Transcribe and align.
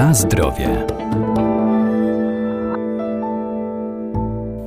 Na 0.00 0.14
zdrowie. 0.14 0.86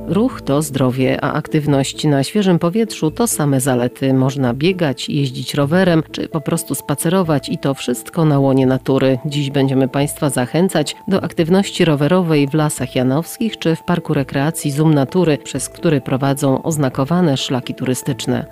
Ruch 0.06 0.42
to 0.42 0.62
zdrowie, 0.62 1.24
a 1.24 1.32
aktywność 1.32 2.04
na 2.04 2.24
świeżym 2.24 2.58
powietrzu 2.58 3.10
to 3.10 3.26
same 3.26 3.60
zalety. 3.60 4.14
Można 4.14 4.54
biegać, 4.54 5.08
jeździć 5.08 5.54
rowerem, 5.54 6.02
czy 6.12 6.28
po 6.28 6.40
prostu 6.40 6.74
spacerować 6.74 7.48
i 7.48 7.58
to 7.58 7.74
wszystko 7.74 8.24
na 8.24 8.38
łonie 8.38 8.66
natury. 8.66 9.18
Dziś 9.26 9.50
będziemy 9.50 9.88
Państwa 9.88 10.30
zachęcać 10.30 10.96
do 11.08 11.24
aktywności 11.24 11.84
rowerowej 11.84 12.48
w 12.48 12.54
Lasach 12.54 12.96
Janowskich 12.96 13.58
czy 13.58 13.76
w 13.76 13.82
Parku 13.82 14.14
Rekreacji 14.14 14.70
Zoom 14.70 14.94
Natury, 14.94 15.38
przez 15.38 15.68
który 15.68 16.00
prowadzą 16.00 16.62
oznakowane 16.62 17.36
szlaki 17.36 17.74
turystyczne. 17.74 18.46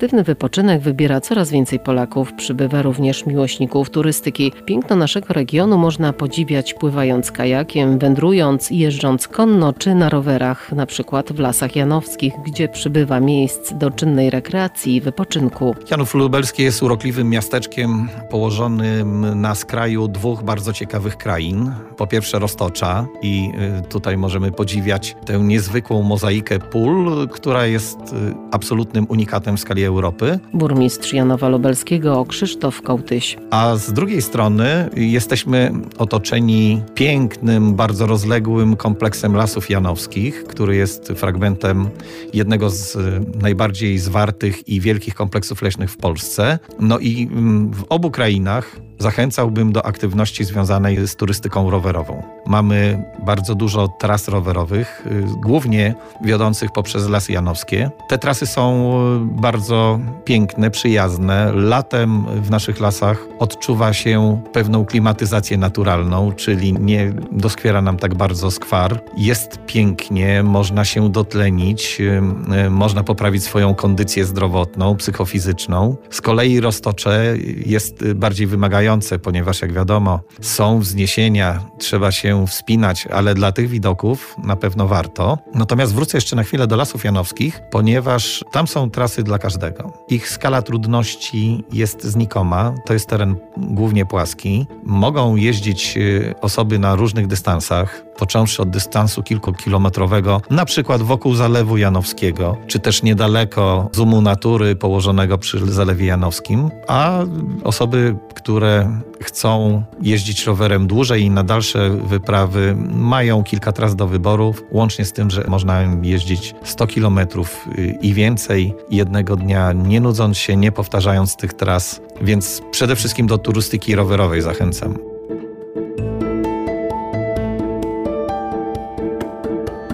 Aktywny 0.00 0.24
wypoczynek 0.24 0.82
wybiera 0.82 1.20
coraz 1.20 1.50
więcej 1.50 1.78
Polaków, 1.78 2.32
przybywa 2.32 2.82
również 2.82 3.26
miłośników 3.26 3.90
turystyki. 3.90 4.52
Piękno 4.64 4.96
naszego 4.96 5.34
regionu 5.34 5.78
można 5.78 6.12
podziwiać 6.12 6.74
pływając 6.74 7.32
kajakiem, 7.32 7.98
wędrując, 7.98 8.70
jeżdżąc 8.70 9.28
konno 9.28 9.72
czy 9.72 9.94
na 9.94 10.08
rowerach, 10.08 10.72
na 10.72 10.86
przykład 10.86 11.32
w 11.32 11.38
Lasach 11.38 11.76
Janowskich, 11.76 12.34
gdzie 12.46 12.68
przybywa 12.68 13.20
miejsc 13.20 13.74
do 13.74 13.90
czynnej 13.90 14.30
rekreacji 14.30 14.96
i 14.96 15.00
wypoczynku. 15.00 15.74
Janów 15.90 16.14
Lubelski 16.14 16.62
jest 16.62 16.82
urokliwym 16.82 17.30
miasteczkiem 17.30 18.08
położonym 18.30 19.40
na 19.40 19.54
skraju 19.54 20.08
dwóch 20.08 20.42
bardzo 20.42 20.72
ciekawych 20.72 21.16
krain. 21.16 21.72
Po 21.96 22.06
pierwsze 22.06 22.38
Roztocza 22.38 23.06
i 23.22 23.52
y, 23.78 23.88
tutaj 23.88 24.16
możemy 24.16 24.52
podziwiać 24.52 25.16
tę 25.26 25.38
niezwykłą 25.38 26.02
mozaikę 26.02 26.58
pól, 26.58 27.28
która 27.28 27.66
jest 27.66 27.98
y, 27.98 28.34
absolutnym 28.50 29.06
unikatem 29.08 29.56
w 29.56 29.60
skali 29.60 29.89
Europy. 29.90 30.38
Burmistrz 30.54 31.12
Janowa 31.12 31.48
Lubelskiego 31.48 32.24
Krzysztof 32.24 32.82
Kołtyś. 32.82 33.36
A 33.50 33.76
z 33.76 33.92
drugiej 33.92 34.22
strony 34.22 34.90
jesteśmy 34.96 35.72
otoczeni 35.98 36.82
pięknym, 36.94 37.74
bardzo 37.74 38.06
rozległym 38.06 38.76
kompleksem 38.76 39.36
lasów 39.36 39.70
janowskich, 39.70 40.44
który 40.44 40.76
jest 40.76 41.08
fragmentem 41.08 41.88
jednego 42.34 42.70
z 42.70 42.96
najbardziej 43.42 43.98
zwartych 43.98 44.68
i 44.68 44.80
wielkich 44.80 45.14
kompleksów 45.14 45.62
leśnych 45.62 45.90
w 45.90 45.96
Polsce. 45.96 46.58
No 46.80 46.98
i 46.98 47.28
mm, 47.32 47.70
w 47.72 47.84
obu 47.88 48.10
krainach 48.10 48.76
zachęcałbym 49.00 49.72
do 49.72 49.86
aktywności 49.86 50.44
związanej 50.44 51.06
z 51.06 51.16
turystyką 51.16 51.70
rowerową. 51.70 52.22
Mamy 52.46 53.04
bardzo 53.26 53.54
dużo 53.54 53.88
tras 53.88 54.28
rowerowych, 54.28 55.06
y, 55.06 55.24
głównie 55.36 55.94
wiodących 56.24 56.72
poprzez 56.72 57.08
Lasy 57.08 57.32
Janowskie. 57.32 57.90
Te 58.08 58.18
trasy 58.18 58.46
są 58.46 58.94
y, 59.16 59.40
bardzo 59.40 60.00
piękne, 60.24 60.70
przyjazne. 60.70 61.52
Latem 61.52 62.26
w 62.42 62.50
naszych 62.50 62.80
lasach 62.80 63.26
odczuwa 63.38 63.92
się 63.92 64.42
pewną 64.52 64.84
klimatyzację 64.84 65.58
naturalną, 65.58 66.32
czyli 66.32 66.72
nie 66.72 67.12
doskwiera 67.32 67.82
nam 67.82 67.96
tak 67.96 68.14
bardzo 68.14 68.50
skwar. 68.50 69.00
Jest 69.16 69.58
pięknie, 69.66 70.42
można 70.42 70.84
się 70.84 71.12
dotlenić, 71.12 72.00
y, 72.00 72.70
można 72.70 73.04
poprawić 73.04 73.44
swoją 73.44 73.74
kondycję 73.74 74.24
zdrowotną, 74.24 74.96
psychofizyczną. 74.96 75.96
Z 76.10 76.20
kolei 76.20 76.60
Roztocze 76.60 77.34
jest 77.66 78.12
bardziej 78.12 78.46
wymagające 78.46 78.89
ponieważ 79.22 79.62
jak 79.62 79.72
wiadomo, 79.72 80.20
są 80.40 80.80
wzniesienia, 80.80 81.60
trzeba 81.78 82.12
się 82.12 82.46
wspinać, 82.46 83.06
ale 83.06 83.34
dla 83.34 83.52
tych 83.52 83.68
widoków 83.68 84.36
na 84.44 84.56
pewno 84.56 84.88
warto. 84.88 85.38
Natomiast 85.54 85.94
wrócę 85.94 86.16
jeszcze 86.16 86.36
na 86.36 86.42
chwilę 86.42 86.66
do 86.66 86.76
Lasów 86.76 87.04
Janowskich, 87.04 87.60
ponieważ 87.70 88.44
tam 88.52 88.66
są 88.66 88.90
trasy 88.90 89.22
dla 89.22 89.38
każdego. 89.38 89.92
Ich 90.08 90.28
skala 90.28 90.62
trudności 90.62 91.64
jest 91.72 92.04
znikoma, 92.04 92.74
to 92.86 92.92
jest 92.92 93.08
teren 93.08 93.36
głównie 93.56 94.06
płaski. 94.06 94.66
Mogą 94.84 95.36
jeździć 95.36 95.96
y, 95.96 96.34
osoby 96.40 96.78
na 96.78 96.94
różnych 96.94 97.26
dystansach, 97.26 98.04
począwszy 98.18 98.62
od 98.62 98.70
dystansu 98.70 99.22
kilkukilometrowego, 99.22 100.40
na 100.50 100.64
przykład 100.64 101.02
wokół 101.02 101.34
Zalewu 101.34 101.76
Janowskiego, 101.76 102.56
czy 102.66 102.78
też 102.78 103.02
niedaleko 103.02 103.88
Zumu 103.92 104.22
Natury 104.22 104.76
położonego 104.76 105.38
przy 105.38 105.72
Zalewie 105.72 106.06
Janowskim, 106.06 106.70
a 106.88 107.18
osoby, 107.64 108.16
które 108.34 108.79
chcą 109.22 109.82
jeździć 110.02 110.46
rowerem 110.46 110.86
dłużej 110.86 111.22
i 111.22 111.30
na 111.30 111.44
dalsze 111.44 111.90
wyprawy, 111.90 112.76
mają 112.92 113.42
kilka 113.42 113.72
tras 113.72 113.96
do 113.96 114.06
wyborów, 114.06 114.64
łącznie 114.70 115.04
z 115.04 115.12
tym, 115.12 115.30
że 115.30 115.44
można 115.48 115.82
jeździć 116.02 116.54
100 116.64 116.86
kilometrów 116.86 117.68
i 118.00 118.14
więcej 118.14 118.74
jednego 118.90 119.36
dnia, 119.36 119.72
nie 119.72 120.00
nudząc 120.00 120.38
się, 120.38 120.56
nie 120.56 120.72
powtarzając 120.72 121.36
tych 121.36 121.54
tras, 121.54 122.00
więc 122.22 122.62
przede 122.70 122.96
wszystkim 122.96 123.26
do 123.26 123.38
turystyki 123.38 123.94
rowerowej 123.94 124.42
zachęcam. 124.42 124.98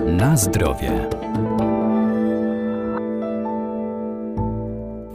Na 0.07 0.37
zdrowie. 0.37 1.09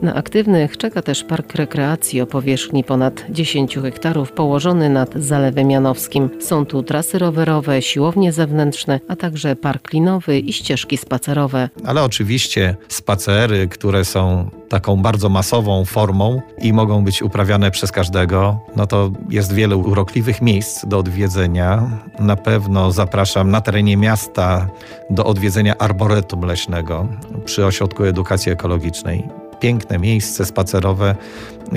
Na 0.02 0.14
aktywnych 0.16 0.78
czeka 0.78 1.02
też 1.02 1.24
park 1.24 1.56
rekreacji 1.56 2.22
o 2.22 2.26
powierzchni 2.26 2.84
ponad 2.84 3.26
10 3.30 3.76
hektarów 3.76 4.32
położony 4.32 4.90
nad 4.90 5.14
Zalewem 5.16 5.72
Janowskim. 5.72 6.30
Są 6.40 6.66
tu 6.66 6.84
trasy 6.84 7.20
rowerowe, 7.20 7.82
siłownie 7.82 8.32
zewnętrzne, 8.32 9.00
a 9.08 9.16
także 9.16 9.56
park 9.56 9.94
linowy 9.94 10.40
i 10.40 10.54
ścieżki 10.54 10.98
spacerowe. 10.98 11.70
Ale 11.86 12.04
oczywiście 12.04 12.76
spacery, 12.88 13.68
które 13.68 14.06
są 14.06 14.50
taką 14.70 15.02
bardzo 15.02 15.30
masową 15.30 15.86
formą 15.86 16.42
i 16.62 16.74
mogą 16.74 17.04
być 17.04 17.22
uprawiane 17.22 17.72
przez 17.72 17.92
każdego, 17.92 18.60
no 18.76 18.88
to 18.88 19.12
jest 19.30 19.54
wiele 19.54 19.78
urokliwych 19.78 20.42
miejsc 20.42 20.86
do 20.86 20.98
odwiedzenia. 20.98 21.90
Na 22.20 22.36
pewno 22.36 22.92
zapraszam 22.92 23.52
na 23.52 23.62
terenie 23.62 23.98
miasta 23.98 24.68
do 25.10 25.26
odwiedzenia 25.26 25.78
arboretum 25.78 26.42
leśnego 26.42 27.08
przy 27.46 27.66
Ośrodku 27.66 28.04
Edukacji 28.04 28.52
Ekologicznej 28.52 29.41
piękne 29.62 30.00
miejsce 30.00 30.46
spacerowe, 30.46 31.16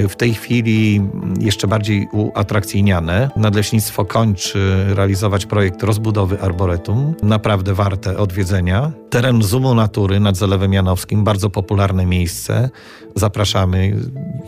w 0.09 0.17
tej 0.17 0.35
chwili 0.35 1.03
jeszcze 1.41 1.69
bardziej 1.69 2.09
uatrakcyjniane. 2.13 3.31
Nadleśnictwo 3.37 4.05
kończy 4.05 4.85
realizować 4.89 5.47
projekt 5.47 5.83
rozbudowy 5.83 6.41
arboretum, 6.41 7.15
naprawdę 7.23 7.75
warte 7.75 8.19
odwiedzenia. 8.19 8.91
Teren 9.11 9.43
Zumu 9.43 9.75
Natury 9.75 10.21
nad 10.21 10.37
Zalewem 10.37 10.73
Janowskim, 10.73 11.25
bardzo 11.25 11.51
popularne 11.51 12.07
miejsce. 12.07 12.71
Zapraszamy. 13.15 13.97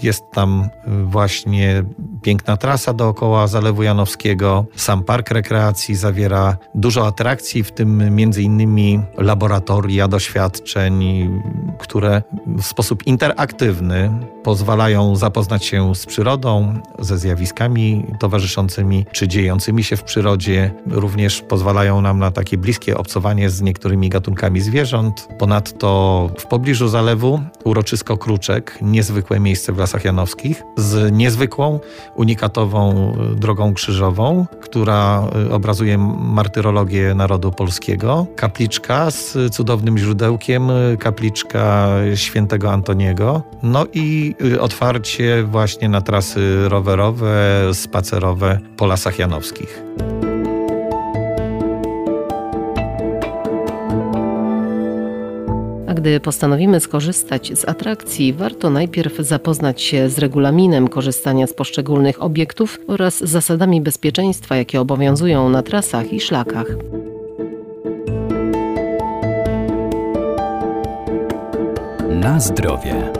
Jest 0.03 0.23
tam 0.33 0.69
właśnie 1.05 1.85
piękna 2.23 2.57
trasa 2.57 2.93
dookoła 2.93 3.47
Zalewu 3.47 3.83
Janowskiego. 3.83 4.67
Sam 4.77 5.05
park 5.05 5.31
rekreacji 5.31 5.95
zawiera 5.95 6.57
dużo 6.75 7.07
atrakcji, 7.07 7.65
w 7.65 7.73
tym 7.73 8.15
między 8.15 8.43
innymi 8.43 9.01
laboratoria 9.19 10.09
doświadczeń, 10.09 11.05
które 11.79 12.23
w 12.47 12.63
sposób 12.63 13.07
interaktywny 13.27 14.11
pozwalają 14.43 15.17
zapoznać 15.17 15.65
się 15.65 15.95
z 15.95 16.07
przyrodą, 16.07 16.75
ze 16.99 17.19
zjawiskami 17.19 18.07
towarzyszącymi 18.21 19.07
czy 19.13 19.29
dziejącymi 19.29 19.85
się 19.85 19.97
w 19.97 20.03
przyrodzie. 20.03 20.71
Również 20.91 21.43
pozwalają 21.43 22.01
nam 22.01 22.19
na 22.19 22.31
takie 22.31 22.59
bliskie 22.59 22.97
obcowanie 22.99 23.51
z 23.51 23.63
niektórymi 23.63 24.09
gatunkami 24.09 24.61
zwierząt. 24.61 25.29
Ponadto 25.39 26.31
w 26.39 26.47
pobliżu 26.47 26.89
zalewu 26.89 27.41
uroczysko 27.65 28.17
Kruczek, 28.17 28.79
niezwykłe 28.83 29.41
miejsce 29.41 29.73
w 29.73 29.79
Lasach 29.79 30.05
Janowskich, 30.05 30.63
z 30.77 31.13
niezwykłą, 31.13 31.81
unikatową 32.17 33.13
drogą 33.37 33.75
krzyżową, 33.75 34.47
która 34.67 35.23
obrazuje 35.51 35.99
martyrologię 36.19 37.15
narodu 37.15 37.53
polskiego. 37.53 38.27
Kapliczka 38.37 39.11
z 39.11 39.37
cudownym 39.55 39.99
źródełkiem, 39.99 40.69
kapliczka 40.99 41.89
świętego 42.15 42.73
Antoniego. 42.73 43.43
No 43.63 43.87
i 43.95 44.35
otwarcie 44.61 45.43
właśnie 45.43 45.89
na 45.89 46.01
trasy 46.01 46.69
rowerowe, 46.69 47.61
spacerowe 47.73 48.61
po 48.77 48.87
Lasach 48.87 49.19
Janowskich. 49.19 49.83
Gdy 56.07 56.21
postanowimy 56.21 56.81
skorzystać 56.81 57.53
z 57.59 57.69
atrakcji, 57.69 58.33
warto 58.33 58.71
najpierw 58.71 59.17
zapoznać 59.19 59.83
się 59.83 60.09
z 60.09 60.19
regulaminem 60.19 60.89
korzystania 60.89 61.47
z 61.47 61.55
poszczególnych 61.55 62.23
obiektów 62.23 62.79
oraz 62.87 63.19
zasadami 63.19 63.81
bezpieczeństwa, 63.81 64.57
jakie 64.57 64.81
obowiązują 64.81 65.49
na 65.49 65.63
trasach 65.63 66.13
i 66.13 66.21
szlakach. 66.21 66.67
Na 72.11 72.41
zdrowie. 72.41 73.13